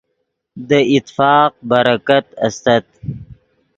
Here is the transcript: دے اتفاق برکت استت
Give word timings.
دے 0.67 0.79
اتفاق 0.93 1.51
برکت 1.69 2.25
استت 2.45 2.85